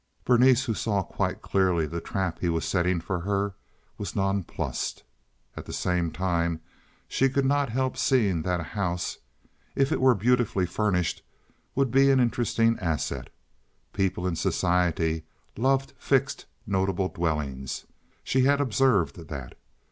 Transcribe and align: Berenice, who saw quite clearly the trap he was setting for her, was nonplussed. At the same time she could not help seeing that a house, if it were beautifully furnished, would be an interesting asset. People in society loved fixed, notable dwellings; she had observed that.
Berenice, 0.25 0.65
who 0.65 0.73
saw 0.73 1.03
quite 1.03 1.43
clearly 1.43 1.85
the 1.85 2.01
trap 2.01 2.39
he 2.39 2.49
was 2.49 2.65
setting 2.65 2.99
for 2.99 3.19
her, 3.19 3.53
was 3.99 4.15
nonplussed. 4.15 5.03
At 5.55 5.67
the 5.67 5.73
same 5.73 6.09
time 6.09 6.59
she 7.07 7.29
could 7.29 7.45
not 7.45 7.69
help 7.69 7.95
seeing 7.95 8.41
that 8.41 8.59
a 8.59 8.63
house, 8.73 9.19
if 9.75 9.91
it 9.91 10.01
were 10.01 10.15
beautifully 10.15 10.65
furnished, 10.65 11.21
would 11.75 11.91
be 11.91 12.09
an 12.09 12.19
interesting 12.19 12.79
asset. 12.79 13.29
People 13.93 14.25
in 14.25 14.35
society 14.35 15.23
loved 15.55 15.93
fixed, 15.99 16.47
notable 16.65 17.09
dwellings; 17.09 17.85
she 18.23 18.41
had 18.45 18.59
observed 18.59 19.27
that. 19.27 19.53